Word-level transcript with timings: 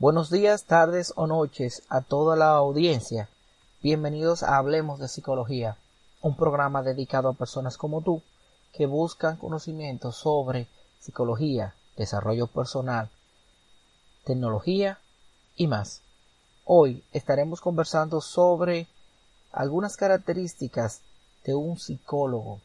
Buenos 0.00 0.30
días, 0.30 0.64
tardes 0.64 1.12
o 1.14 1.26
noches 1.26 1.82
a 1.90 2.00
toda 2.00 2.34
la 2.34 2.52
audiencia. 2.52 3.28
Bienvenidos 3.82 4.42
a 4.42 4.56
Hablemos 4.56 4.98
de 4.98 5.08
Psicología, 5.08 5.76
un 6.22 6.38
programa 6.38 6.82
dedicado 6.82 7.28
a 7.28 7.34
personas 7.34 7.76
como 7.76 8.00
tú 8.00 8.22
que 8.72 8.86
buscan 8.86 9.36
conocimientos 9.36 10.16
sobre 10.16 10.68
psicología, 11.00 11.74
desarrollo 11.98 12.46
personal, 12.46 13.10
tecnología 14.24 14.98
y 15.54 15.66
más. 15.66 16.00
Hoy 16.64 17.04
estaremos 17.12 17.60
conversando 17.60 18.22
sobre 18.22 18.88
algunas 19.52 19.98
características 19.98 21.02
de 21.44 21.54
un 21.54 21.78
psicólogo. 21.78 22.62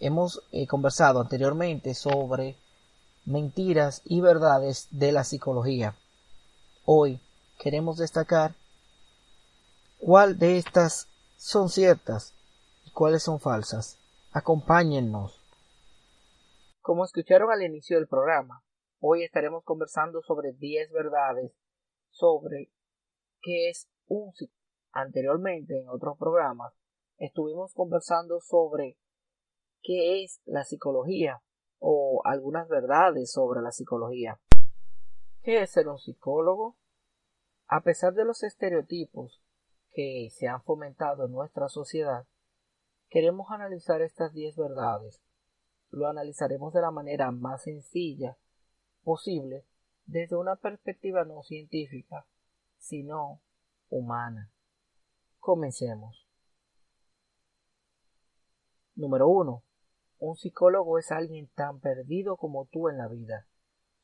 Hemos 0.00 0.42
eh, 0.50 0.66
conversado 0.66 1.20
anteriormente 1.20 1.94
sobre 1.94 2.56
mentiras 3.24 4.02
y 4.04 4.20
verdades 4.20 4.88
de 4.90 5.12
la 5.12 5.22
psicología. 5.22 5.94
Hoy 6.86 7.18
queremos 7.58 7.96
destacar 7.96 8.56
cuál 9.98 10.38
de 10.38 10.58
estas 10.58 11.08
son 11.38 11.70
ciertas 11.70 12.34
y 12.84 12.90
cuáles 12.90 13.22
son 13.22 13.40
falsas. 13.40 13.98
Acompáñennos. 14.32 15.42
Como 16.82 17.06
escucharon 17.06 17.50
al 17.50 17.62
inicio 17.62 17.96
del 17.96 18.06
programa, 18.06 18.62
hoy 19.00 19.22
estaremos 19.22 19.64
conversando 19.64 20.20
sobre 20.20 20.52
10 20.52 20.92
verdades 20.92 21.52
sobre 22.10 22.70
qué 23.40 23.70
es 23.70 23.88
un 24.06 24.34
psicólogo. 24.34 24.52
Anteriormente, 24.92 25.80
en 25.80 25.88
otros 25.88 26.18
programas, 26.18 26.72
estuvimos 27.16 27.72
conversando 27.72 28.40
sobre 28.40 28.98
qué 29.82 30.22
es 30.22 30.40
la 30.44 30.64
psicología 30.64 31.40
o 31.78 32.20
algunas 32.24 32.68
verdades 32.68 33.32
sobre 33.32 33.60
la 33.62 33.72
psicología. 33.72 34.38
¿Qué 35.44 35.60
es 35.60 35.72
ser 35.72 35.88
un 35.88 35.98
psicólogo? 35.98 36.74
A 37.66 37.82
pesar 37.82 38.14
de 38.14 38.24
los 38.24 38.42
estereotipos 38.42 39.42
que 39.92 40.30
se 40.30 40.48
han 40.48 40.62
fomentado 40.62 41.26
en 41.26 41.32
nuestra 41.32 41.68
sociedad, 41.68 42.26
queremos 43.10 43.50
analizar 43.50 44.00
estas 44.00 44.32
10 44.32 44.56
verdades. 44.56 45.22
Lo 45.90 46.08
analizaremos 46.08 46.72
de 46.72 46.80
la 46.80 46.90
manera 46.90 47.30
más 47.30 47.64
sencilla 47.64 48.38
posible 49.02 49.66
desde 50.06 50.34
una 50.34 50.56
perspectiva 50.56 51.26
no 51.26 51.42
científica, 51.42 52.26
sino 52.78 53.42
humana. 53.90 54.50
Comencemos. 55.40 56.26
Número 58.94 59.28
1. 59.28 59.62
Un 60.20 60.36
psicólogo 60.36 60.98
es 60.98 61.12
alguien 61.12 61.48
tan 61.48 61.80
perdido 61.80 62.38
como 62.38 62.64
tú 62.64 62.88
en 62.88 62.96
la 62.96 63.08
vida, 63.08 63.46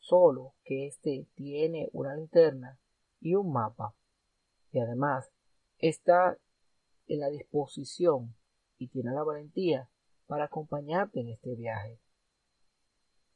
solo 0.01 0.55
que 0.65 0.87
éste 0.87 1.29
tiene 1.35 1.89
una 1.93 2.17
linterna 2.17 2.81
y 3.21 3.35
un 3.35 3.53
mapa, 3.53 3.95
y 4.73 4.81
además 4.81 5.31
está 5.79 6.37
en 7.07 7.21
la 7.21 7.29
disposición 7.29 8.35
y 8.79 8.89
tiene 8.89 9.13
la 9.13 9.23
valentía 9.23 9.89
para 10.27 10.45
acompañarte 10.45 11.21
en 11.21 11.29
este 11.29 11.55
viaje. 11.55 12.01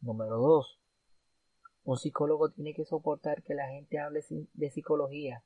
Número 0.00 0.36
2. 0.38 0.80
Un 1.84 1.96
psicólogo 1.96 2.50
tiene 2.50 2.74
que 2.74 2.84
soportar 2.84 3.42
que 3.42 3.54
la 3.54 3.68
gente 3.68 3.98
hable 3.98 4.24
de 4.54 4.70
psicología 4.70 5.44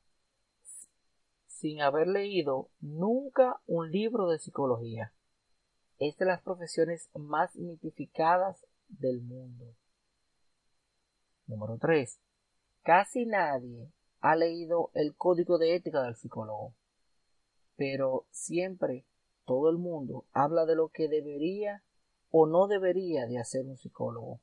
sin 1.59 1.81
haber 1.81 2.07
leído 2.07 2.71
nunca 2.81 3.61
un 3.67 3.91
libro 3.91 4.29
de 4.29 4.39
psicología. 4.39 5.13
Es 5.99 6.17
de 6.17 6.27
las 6.27 6.41
profesiones 6.41 7.11
más 7.15 7.57
mitificadas 7.57 8.65
del 8.87 9.23
mundo. 9.23 9.75
Número 11.49 11.79
3. 11.79 12.21
Casi 12.83 13.25
nadie 13.25 13.91
ha 14.21 14.37
leído 14.37 14.91
el 14.93 15.17
código 15.17 15.57
de 15.57 15.75
ética 15.75 16.03
del 16.03 16.15
psicólogo, 16.15 16.75
pero 17.75 18.27
siempre 18.31 19.07
todo 19.47 19.71
el 19.71 19.79
mundo 19.79 20.27
habla 20.33 20.67
de 20.67 20.77
lo 20.77 20.91
que 20.91 21.09
debería 21.09 21.83
o 22.31 22.47
no 22.47 22.67
debería 22.69 23.27
de 23.27 23.39
hacer 23.39 23.65
un 23.65 23.79
psicólogo. 23.79 24.41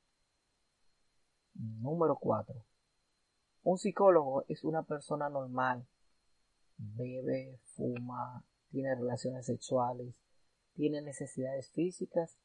Número 1.54 2.16
4. 2.16 2.56
Un 3.64 3.78
psicólogo 3.78 4.44
es 4.48 4.64
una 4.64 4.82
persona 4.82 5.30
normal. 5.30 5.86
Bebe, 6.78 7.60
fuma, 7.76 8.44
tiene 8.72 8.96
relaciones 8.96 9.46
sexuales, 9.46 10.16
tiene 10.74 11.04
necesidades 11.04 11.70
físicas 11.70 12.36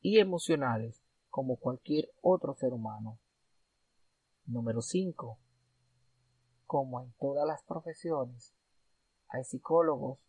y 0.00 0.20
emocionales 0.20 1.02
como 1.28 1.56
cualquier 1.56 2.10
otro 2.22 2.54
ser 2.54 2.72
humano. 2.72 3.18
Número 4.46 4.80
5. 4.80 5.38
Como 6.66 7.00
en 7.00 7.12
todas 7.18 7.46
las 7.46 7.62
profesiones, 7.64 8.54
hay 9.28 9.42
psicólogos 9.44 10.20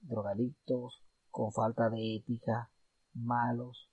drogadictos, 0.00 1.02
con 1.30 1.52
falta 1.52 1.90
de 1.90 2.16
ética, 2.16 2.70
malos, 3.14 3.88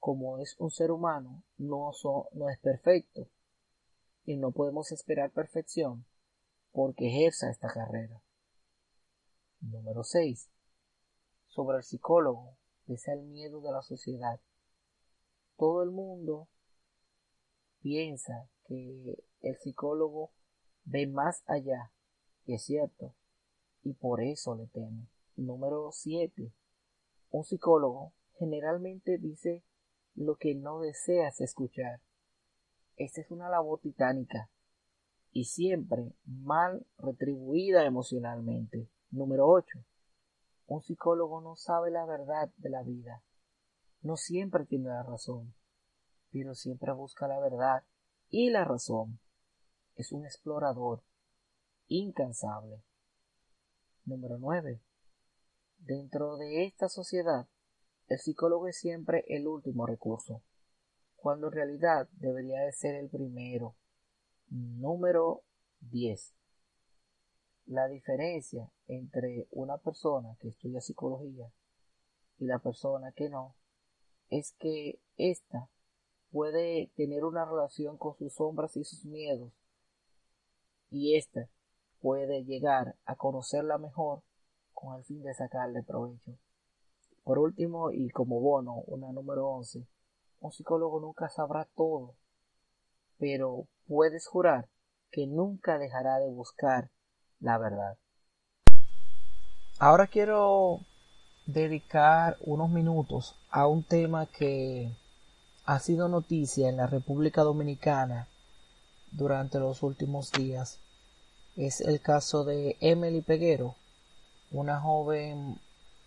como 0.00 0.38
es 0.38 0.56
un 0.58 0.70
ser 0.70 0.90
humano, 0.90 1.44
no, 1.58 1.92
no 2.32 2.50
es 2.50 2.58
perfecto 2.58 3.28
y 4.24 4.36
no 4.36 4.50
podemos 4.50 4.90
esperar 4.90 5.30
perfección 5.30 6.04
porque 6.72 7.08
ejerza 7.08 7.50
esta 7.50 7.68
carrera. 7.68 8.20
Número 9.60 10.02
6. 10.02 10.50
Sobre 11.46 11.78
el 11.78 11.84
psicólogo, 11.84 12.56
es 12.88 13.06
el 13.08 13.22
miedo 13.22 13.60
de 13.60 13.72
la 13.72 13.82
sociedad. 13.82 14.40
Todo 15.56 15.82
el 15.82 15.90
mundo 15.90 16.48
piensa 17.84 18.48
que 18.66 19.22
el 19.42 19.58
psicólogo 19.58 20.32
ve 20.84 21.06
más 21.06 21.42
allá, 21.46 21.92
y 22.46 22.54
es 22.54 22.64
cierto, 22.64 23.14
y 23.82 23.92
por 23.92 24.22
eso 24.22 24.54
le 24.54 24.66
teme. 24.68 25.06
Número 25.36 25.90
7. 25.92 26.50
Un 27.30 27.44
psicólogo 27.44 28.14
generalmente 28.38 29.18
dice 29.18 29.64
lo 30.14 30.36
que 30.36 30.54
no 30.54 30.80
deseas 30.80 31.42
escuchar. 31.42 32.00
Esta 32.96 33.20
es 33.20 33.30
una 33.30 33.50
labor 33.50 33.80
titánica 33.80 34.48
y 35.30 35.44
siempre 35.44 36.14
mal 36.24 36.86
retribuida 36.96 37.84
emocionalmente. 37.84 38.88
Número 39.10 39.46
8. 39.46 39.78
Un 40.68 40.80
psicólogo 40.80 41.42
no 41.42 41.54
sabe 41.54 41.90
la 41.90 42.06
verdad 42.06 42.50
de 42.56 42.70
la 42.70 42.82
vida. 42.82 43.22
No 44.00 44.16
siempre 44.16 44.64
tiene 44.64 44.88
la 44.88 45.02
razón, 45.02 45.52
pero 46.34 46.56
siempre 46.56 46.92
busca 46.92 47.28
la 47.28 47.38
verdad 47.38 47.84
y 48.28 48.50
la 48.50 48.64
razón. 48.64 49.20
Es 49.94 50.10
un 50.10 50.24
explorador 50.24 51.04
incansable. 51.86 52.82
Número 54.04 54.36
9. 54.38 54.80
Dentro 55.78 56.36
de 56.36 56.64
esta 56.64 56.88
sociedad, 56.88 57.46
el 58.08 58.18
psicólogo 58.18 58.66
es 58.66 58.76
siempre 58.76 59.24
el 59.28 59.46
último 59.46 59.86
recurso, 59.86 60.42
cuando 61.14 61.46
en 61.46 61.52
realidad 61.52 62.08
debería 62.14 62.62
de 62.62 62.72
ser 62.72 62.96
el 62.96 63.08
primero. 63.08 63.76
Número 64.48 65.44
10. 65.82 66.34
La 67.66 67.86
diferencia 67.86 68.72
entre 68.88 69.46
una 69.52 69.78
persona 69.78 70.36
que 70.40 70.48
estudia 70.48 70.80
psicología 70.80 71.48
y 72.40 72.46
la 72.46 72.58
persona 72.58 73.12
que 73.12 73.28
no 73.28 73.54
es 74.30 74.52
que 74.58 74.98
ésta 75.16 75.70
puede 76.34 76.90
tener 76.96 77.24
una 77.24 77.44
relación 77.44 77.96
con 77.96 78.16
sus 78.16 78.34
sombras 78.34 78.76
y 78.76 78.82
sus 78.82 79.04
miedos 79.04 79.52
y 80.90 81.14
ésta 81.16 81.48
puede 82.00 82.42
llegar 82.42 82.96
a 83.04 83.14
conocerla 83.14 83.78
mejor 83.78 84.22
con 84.72 84.98
el 84.98 85.04
fin 85.04 85.22
de 85.22 85.32
sacarle 85.32 85.84
provecho. 85.84 86.32
Por 87.22 87.38
último, 87.38 87.92
y 87.92 88.10
como 88.10 88.40
bono, 88.40 88.82
una 88.88 89.12
número 89.12 89.46
11, 89.46 89.86
un 90.40 90.50
psicólogo 90.50 90.98
nunca 90.98 91.28
sabrá 91.28 91.68
todo, 91.76 92.16
pero 93.16 93.68
puedes 93.86 94.26
jurar 94.26 94.68
que 95.12 95.28
nunca 95.28 95.78
dejará 95.78 96.18
de 96.18 96.30
buscar 96.30 96.90
la 97.38 97.58
verdad. 97.58 97.96
Ahora 99.78 100.08
quiero 100.08 100.80
dedicar 101.46 102.38
unos 102.40 102.70
minutos 102.70 103.38
a 103.50 103.68
un 103.68 103.84
tema 103.84 104.26
que 104.26 104.96
ha 105.64 105.78
sido 105.78 106.08
noticia 106.08 106.68
en 106.68 106.76
la 106.76 106.86
República 106.86 107.42
Dominicana 107.42 108.28
durante 109.12 109.58
los 109.58 109.82
últimos 109.82 110.30
días. 110.32 110.78
Es 111.56 111.80
el 111.80 112.00
caso 112.00 112.44
de 112.44 112.76
Emily 112.80 113.22
Peguero, 113.22 113.74
una 114.50 114.80
joven 114.80 115.58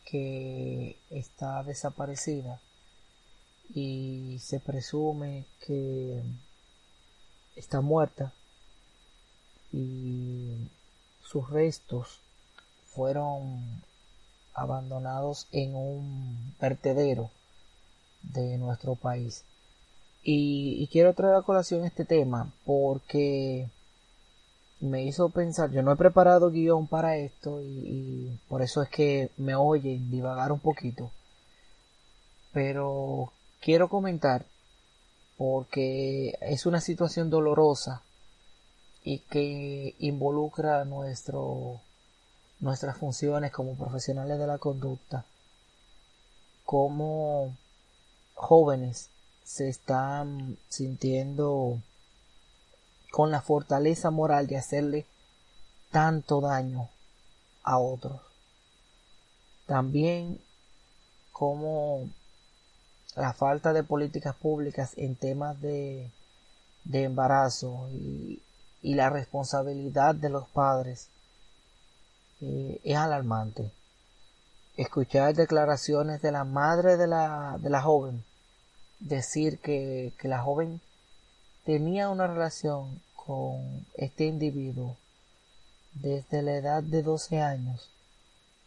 que 0.05 0.99
está 1.09 1.63
desaparecida 1.63 2.61
y 3.73 4.37
se 4.39 4.59
presume 4.59 5.45
que 5.65 6.21
está 7.55 7.81
muerta 7.81 8.33
y 9.73 10.69
sus 11.21 11.49
restos 11.49 12.19
fueron 12.85 13.83
abandonados 14.53 15.47
en 15.51 15.75
un 15.75 16.55
vertedero 16.59 17.31
de 18.21 18.57
nuestro 18.57 18.95
país. 18.95 19.43
Y, 20.23 20.87
quiero 20.91 21.13
traer 21.13 21.35
a 21.35 21.41
colación 21.41 21.85
este 21.85 22.03
tema 22.03 22.51
porque 22.65 23.69
me 24.81 25.03
hizo 25.05 25.29
pensar, 25.29 25.71
yo 25.71 25.81
no 25.83 25.91
he 25.91 25.95
preparado 25.95 26.51
guion 26.51 26.87
para 26.87 27.17
esto 27.17 27.61
y, 27.61 27.65
y 27.65 28.39
por 28.49 28.61
eso 28.61 28.81
es 28.81 28.89
que 28.89 29.31
me 29.37 29.55
oyen 29.55 30.11
divagar 30.11 30.51
un 30.51 30.59
poquito. 30.59 31.11
Pero 32.51 33.31
quiero 33.61 33.89
comentar 33.89 34.45
porque 35.37 36.37
es 36.41 36.65
una 36.65 36.81
situación 36.81 37.29
dolorosa 37.29 38.01
y 39.03 39.19
que 39.19 39.95
involucra 39.99 40.83
nuestro, 40.83 41.79
nuestras 42.59 42.97
funciones 42.97 43.53
como 43.53 43.77
profesionales 43.77 44.37
de 44.37 44.47
la 44.47 44.57
conducta, 44.57 45.23
como 46.65 47.55
jóvenes 48.37 49.09
se 49.43 49.67
están 49.67 50.57
sintiendo 50.69 51.81
con 53.11 53.31
la 53.31 53.41
fortaleza 53.41 54.11
moral 54.11 54.45
de 54.45 54.57
hacerle 54.57 55.07
tanto 55.91 56.39
daño 56.39 56.89
a 57.63 57.79
otros. 57.79 58.21
También 59.65 60.39
como 61.31 62.09
la 63.15 63.33
falta 63.33 63.73
de 63.73 63.83
políticas 63.83 64.35
públicas 64.35 64.93
en 64.97 65.15
temas 65.15 65.59
de, 65.59 66.11
de 66.83 67.03
embarazo 67.03 67.89
y, 67.91 68.43
y, 68.83 68.93
la 68.93 69.09
responsabilidad 69.09 70.13
de 70.13 70.29
los 70.29 70.47
padres 70.49 71.09
eh, 72.41 72.79
es 72.83 72.97
alarmante. 72.97 73.71
Escuchar 74.75 75.33
declaraciones 75.33 76.21
de 76.21 76.31
la 76.31 76.43
madre 76.43 76.97
de 76.97 77.07
la, 77.07 77.57
de 77.59 77.71
la 77.71 77.81
joven 77.81 78.26
decir 78.99 79.59
que, 79.59 80.13
que 80.19 80.27
la 80.27 80.41
joven 80.41 80.81
tenía 81.65 82.09
una 82.09 82.27
relación 82.27 83.01
con 83.15 83.85
este 83.95 84.25
individuo 84.25 84.97
desde 85.93 86.41
la 86.41 86.55
edad 86.55 86.83
de 86.83 87.03
12 87.03 87.41
años 87.41 87.89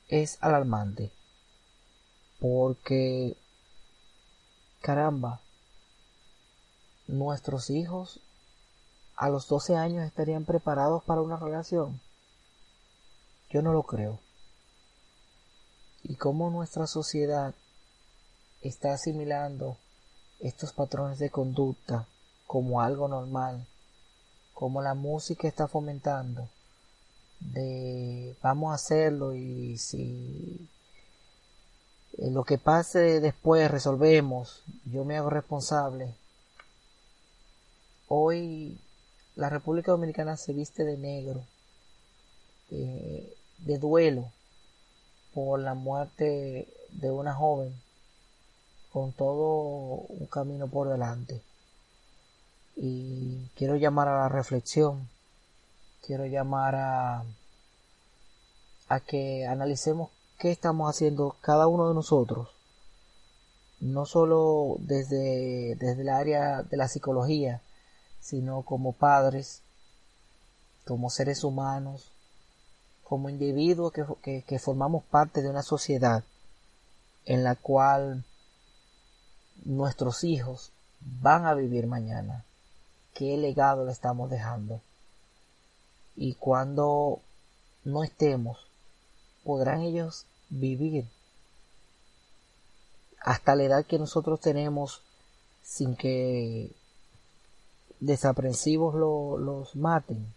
es 0.08 0.38
alarmante 0.40 1.10
porque 2.40 3.36
Caramba, 4.80 5.42
nuestros 7.06 7.68
hijos 7.68 8.20
a 9.14 9.28
los 9.28 9.46
12 9.46 9.76
años 9.76 10.06
estarían 10.06 10.46
preparados 10.46 11.04
para 11.04 11.20
una 11.20 11.36
relación. 11.36 12.00
Yo 13.50 13.60
no 13.60 13.74
lo 13.74 13.82
creo. 13.82 14.20
Y 16.02 16.16
cómo 16.16 16.48
nuestra 16.48 16.86
sociedad 16.86 17.54
está 18.62 18.94
asimilando 18.94 19.76
estos 20.40 20.72
patrones 20.72 21.18
de 21.18 21.30
conducta 21.30 22.06
como 22.46 22.80
algo 22.80 23.08
normal, 23.08 23.66
como 24.54 24.82
la 24.82 24.94
música 24.94 25.46
está 25.46 25.68
fomentando 25.68 26.48
de 27.40 28.36
vamos 28.42 28.72
a 28.72 28.74
hacerlo 28.74 29.34
y 29.34 29.78
si 29.78 30.68
eh, 32.18 32.30
lo 32.30 32.44
que 32.44 32.58
pase 32.58 33.20
después 33.20 33.70
resolvemos, 33.70 34.62
yo 34.84 35.04
me 35.04 35.16
hago 35.16 35.30
responsable. 35.30 36.14
Hoy 38.08 38.78
la 39.36 39.48
República 39.48 39.92
Dominicana 39.92 40.36
se 40.36 40.52
viste 40.52 40.84
de 40.84 40.98
negro, 40.98 41.44
eh, 42.70 43.36
de 43.58 43.78
duelo 43.78 44.30
por 45.32 45.60
la 45.60 45.74
muerte 45.74 46.68
de 46.90 47.10
una 47.10 47.34
joven 47.34 47.72
con 48.92 49.12
todo 49.12 50.04
un 50.08 50.26
camino 50.26 50.66
por 50.68 50.88
delante. 50.88 51.42
Y 52.76 53.48
quiero 53.56 53.76
llamar 53.76 54.08
a 54.08 54.22
la 54.22 54.28
reflexión, 54.28 55.08
quiero 56.04 56.26
llamar 56.26 56.74
a, 56.74 57.24
a 58.88 59.00
que 59.00 59.46
analicemos 59.46 60.10
qué 60.38 60.50
estamos 60.50 60.88
haciendo 60.88 61.36
cada 61.40 61.66
uno 61.66 61.88
de 61.88 61.94
nosotros, 61.94 62.48
no 63.80 64.06
solo 64.06 64.76
desde, 64.80 65.76
desde 65.76 66.02
el 66.02 66.08
área 66.08 66.62
de 66.62 66.76
la 66.76 66.88
psicología, 66.88 67.60
sino 68.20 68.62
como 68.62 68.92
padres, 68.92 69.62
como 70.86 71.10
seres 71.10 71.44
humanos, 71.44 72.10
como 73.04 73.28
individuos 73.28 73.92
que, 73.92 74.04
que, 74.22 74.42
que 74.42 74.58
formamos 74.58 75.04
parte 75.04 75.42
de 75.42 75.50
una 75.50 75.62
sociedad 75.62 76.24
en 77.26 77.44
la 77.44 77.54
cual 77.54 78.24
nuestros 79.64 80.24
hijos 80.24 80.72
van 81.00 81.46
a 81.46 81.54
vivir 81.54 81.86
mañana, 81.86 82.44
qué 83.14 83.36
legado 83.36 83.84
le 83.84 83.92
estamos 83.92 84.30
dejando. 84.30 84.80
Y 86.16 86.34
cuando 86.34 87.20
no 87.84 88.04
estemos, 88.04 88.58
podrán 89.44 89.82
ellos 89.82 90.26
vivir 90.50 91.06
hasta 93.20 93.54
la 93.54 93.64
edad 93.64 93.86
que 93.86 93.98
nosotros 93.98 94.40
tenemos 94.40 95.02
sin 95.62 95.94
que 95.94 96.72
desaprensivos 98.00 98.94
lo, 98.94 99.38
los 99.38 99.76
maten. 99.76 100.34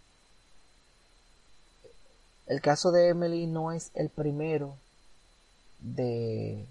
El 2.46 2.60
caso 2.60 2.92
de 2.92 3.08
Emily 3.08 3.46
no 3.46 3.72
es 3.72 3.90
el 3.94 4.10
primero 4.10 4.76
de, 5.80 6.66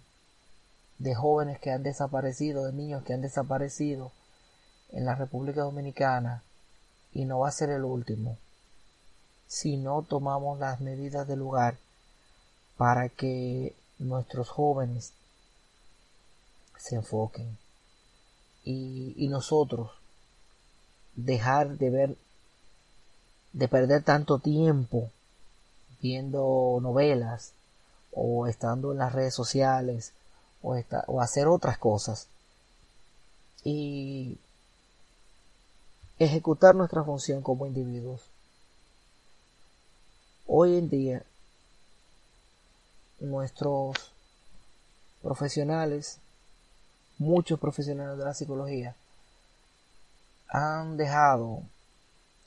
de 1.00 1.16
jóvenes 1.16 1.60
que 1.60 1.72
han 1.72 1.84
desaparecido, 1.84 2.66
de 2.66 2.74
niños 2.74 3.04
que 3.04 3.14
han 3.14 3.22
desaparecido 3.22 4.12
en 4.92 5.06
la 5.06 5.16
República 5.16 5.62
Dominicana 5.62 6.44
y 7.14 7.26
no 7.26 7.40
va 7.40 7.50
a 7.50 7.52
ser 7.52 7.70
el 7.70 7.84
último 7.84 8.38
si 9.48 9.78
no 9.78 10.02
tomamos 10.02 10.60
las 10.60 10.80
medidas 10.80 11.28
del 11.28 11.40
lugar 11.40 11.78
para 12.78 13.10
que 13.10 13.76
nuestros 14.00 14.50
jóvenes 14.50 15.14
se 16.78 16.96
enfoquen 16.96 17.58
y, 18.64 19.14
y 19.16 19.28
nosotros 19.28 19.92
dejar 21.16 21.78
de 21.78 21.90
ver 21.90 22.18
de 23.54 23.68
perder 23.68 24.04
tanto 24.04 24.40
tiempo 24.40 25.12
viendo 26.02 26.80
novelas 26.82 27.54
o 28.12 28.48
estando 28.48 28.92
en 28.92 28.98
las 28.98 29.14
redes 29.14 29.36
sociales 29.36 30.14
o, 30.64 31.22
hacer 31.22 31.48
otras 31.48 31.78
cosas 31.78 32.28
y 33.64 34.38
ejecutar 36.18 36.74
nuestra 36.74 37.04
función 37.04 37.42
como 37.42 37.68
individuos. 37.68 38.22
Hoy 40.48 40.78
en 40.78 40.90
día 40.90 41.24
nuestros 43.20 43.96
profesionales, 45.22 46.18
muchos 47.18 47.60
profesionales 47.60 48.18
de 48.18 48.26
la 48.26 48.34
psicología, 48.34 48.96
han 50.50 50.98
dejado 50.98 51.62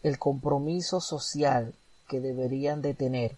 el 0.02 0.18
compromiso 0.18 1.00
social 1.00 1.74
que 2.08 2.20
deberían 2.20 2.82
de 2.82 2.94
tener, 2.94 3.36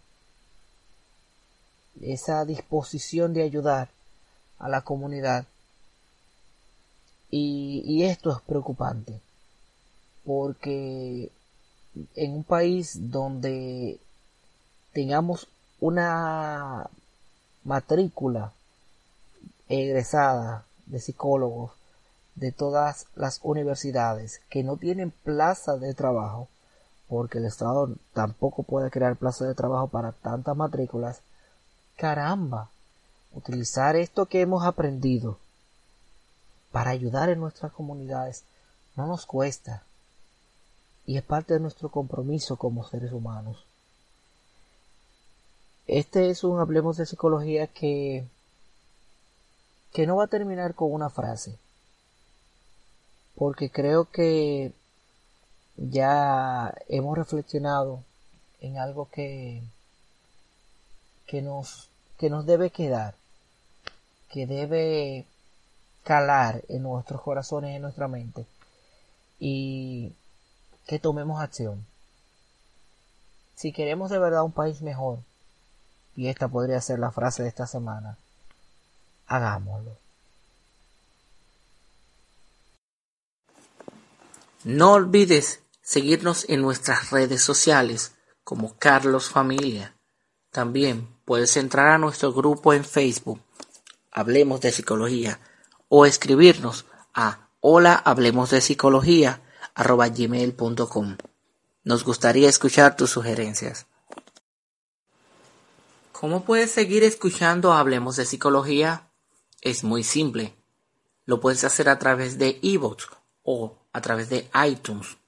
esa 2.01 2.45
disposición 2.45 3.33
de 3.35 3.43
ayudar 3.43 3.89
a 4.59 4.69
la 4.69 4.83
comunidad. 4.83 5.47
Y, 7.31 7.83
y 7.85 8.05
esto 8.05 8.31
es 8.31 8.41
preocupante, 8.43 9.21
porque 10.25 11.31
en 12.15 12.33
un 12.33 12.45
país 12.45 13.11
donde 13.11 14.01
tengamos 14.93 15.49
una 15.81 16.89
matrícula 17.65 18.53
egresada 19.69 20.65
de 20.87 21.01
psicólogos 21.01 21.73
de 22.35 22.53
todas 22.53 23.07
las 23.15 23.41
universidades 23.43 24.41
que 24.49 24.63
no 24.63 24.77
tienen 24.77 25.11
plaza 25.11 25.77
de 25.77 25.93
trabajo, 25.95 26.49
porque 27.09 27.39
el 27.39 27.47
Estado 27.47 27.91
tampoco 28.13 28.63
puede 28.63 28.91
crear 28.91 29.17
plaza 29.17 29.45
de 29.45 29.55
trabajo 29.55 29.89
para 29.89 30.13
tantas 30.13 30.57
matrículas, 30.57 31.21
caramba, 31.97 32.71
utilizar 33.33 33.97
esto 33.97 34.27
que 34.27 34.41
hemos 34.41 34.65
aprendido 34.65 35.39
para 36.73 36.91
ayudar 36.91 37.29
en 37.29 37.41
nuestras 37.41 37.73
comunidades 37.73 38.45
no 38.97 39.07
nos 39.07 39.27
cuesta 39.27 39.83
y 41.07 41.17
es 41.17 41.23
parte 41.23 41.55
de 41.55 41.61
nuestro 41.61 41.91
compromiso 41.91 42.57
como 42.57 42.87
seres 42.87 43.13
humanos. 43.13 43.65
Este 45.87 46.29
es 46.29 46.45
un 46.45 46.61
hablemos 46.61 46.99
de 46.99 47.07
psicología 47.07 47.67
que 47.67 48.27
que 49.93 50.07
no 50.07 50.17
va 50.17 50.25
a 50.25 50.29
terminar 50.29 50.75
con 50.75 50.93
una 50.93 51.11
frase. 51.11 51.59
Porque 53.35 53.71
creo 53.71 54.05
que 54.05 54.73
ya 55.77 56.75
hemos 56.89 57.17
reflexionado 57.17 58.03
en 58.61 58.79
algo 58.79 59.09
que 59.11 59.63
que 61.27 61.43
nos, 61.43 61.88
que 62.19 62.29
nos 62.29 62.45
debe 62.47 62.71
quedar, 62.71 63.15
que 64.29 64.47
debe 64.47 65.27
calar 66.03 66.65
en 66.69 66.83
nuestros 66.83 67.23
corazones 67.23 67.77
en 67.77 67.83
nuestra 67.83 68.09
mente 68.09 68.47
y 69.39 70.13
que 70.87 70.99
tomemos 70.99 71.41
acción. 71.41 71.87
Si 73.55 73.73
queremos 73.73 74.11
de 74.11 74.19
verdad 74.19 74.43
un 74.43 74.53
país 74.53 74.83
mejor, 74.83 75.21
y 76.17 76.29
esta 76.29 76.49
podría 76.49 76.81
ser 76.81 76.99
la 76.99 77.13
frase 77.13 77.43
de 77.43 77.49
esta 77.49 77.67
semana, 77.67 78.19
hagámoslo. 79.27 79.97
No 84.65 84.93
olvides 84.93 85.61
seguirnos 85.83 86.49
en 86.49 86.61
nuestras 86.63 87.11
redes 87.11 87.43
sociales 87.43 88.17
como 88.43 88.77
Carlos 88.77 89.31
Familia. 89.31 89.95
También 90.51 91.18
puedes 91.29 91.59
entrar 91.59 91.89
a 91.89 91.99
nuestro 91.99 92.33
grupo 92.33 92.73
en 92.73 92.87
Facebook, 92.87 93.39
Hablemos 94.11 94.63
de 94.63 94.73
Psicología, 94.73 95.39
o 95.91 96.07
escribirnos 96.07 96.87
a 97.13 97.51
hola 97.61 97.97
hablemos 97.97 98.49
de 98.49 98.63
psicología 98.63 99.43
gmail.com. 99.77 101.19
Nos 101.85 102.05
gustaría 102.05 102.49
escuchar 102.49 102.97
tus 102.97 103.11
sugerencias. 103.11 103.85
¿Cómo 106.13 106.47
puedes 106.47 106.71
seguir 106.71 107.05
escuchando 107.05 107.75
Hablemos 107.75 108.17
de 108.17 108.25
Psicología? 108.25 109.11
Es 109.61 109.85
muy 109.85 110.05
simple. 110.05 110.55
Lo 111.27 111.43
puedes 111.43 111.63
hacer 111.63 111.91
a 111.91 111.99
través 111.99 112.39
de 112.39 112.59
ebooks 112.63 113.07
o 113.43 113.77
a 113.93 114.01
través 114.01 114.31
de 114.31 114.49
iTunes. 114.67 115.19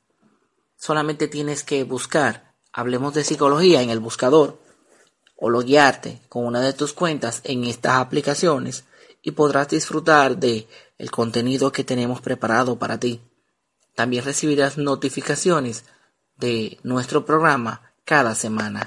Solamente 0.79 1.29
tienes 1.29 1.63
que 1.63 1.85
buscar 1.85 2.55
Hablemos 2.73 3.13
de 3.13 3.23
Psicología 3.23 3.83
en 3.83 3.91
el 3.91 4.01
buscador 4.01 4.70
o 5.41 5.51
loguearte 5.51 6.21
con 6.29 6.45
una 6.45 6.61
de 6.61 6.73
tus 6.73 6.93
cuentas 6.93 7.41
en 7.45 7.65
estas 7.65 7.95
aplicaciones 7.95 8.85
y 9.23 9.33
podrás 9.33 9.69
disfrutar 9.69 10.37
de 10.37 10.69
el 10.99 11.11
contenido 11.11 11.73
que 11.73 11.83
tenemos 11.83 12.21
preparado 12.21 12.79
para 12.79 13.01
ti. 13.01 13.21
También 13.95 14.25
recibirás 14.25 14.79
notificaciones 14.79 15.85
de 16.37 16.79
nuestro 16.83 17.25
programa 17.25 17.93
cada 18.05 18.35
semana. 18.35 18.87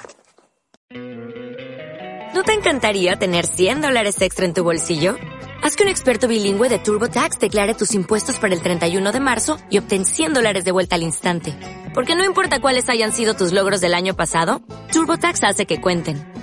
¿No 2.34 2.44
te 2.44 2.54
encantaría 2.54 3.16
tener 3.18 3.46
100 3.46 3.82
dólares 3.82 4.22
extra 4.22 4.46
en 4.46 4.54
tu 4.54 4.64
bolsillo? 4.64 5.16
Haz 5.64 5.76
que 5.76 5.84
un 5.84 5.90
experto 5.90 6.28
bilingüe 6.28 6.68
de 6.68 6.80
TurboTax 6.80 7.40
declare 7.40 7.74
tus 7.74 7.94
impuestos 7.94 8.38
para 8.38 8.54
el 8.54 8.62
31 8.62 9.12
de 9.12 9.20
marzo 9.20 9.58
y 9.70 9.78
obtén 9.78 10.06
100 10.06 10.34
dólares 10.34 10.66
de 10.66 10.72
vuelta 10.72 10.96
al 10.96 11.04
instante. 11.04 11.56
Porque 11.94 12.16
no 12.16 12.26
importa 12.26 12.60
cuáles 12.60 12.90
hayan 12.90 13.14
sido 13.14 13.34
tus 13.34 13.54
logros 13.54 13.82
del 13.82 13.94
año 13.94 14.16
pasado, 14.16 14.62
TurboTax 14.92 15.44
hace 15.44 15.66
que 15.66 15.80
cuenten. 15.80 16.43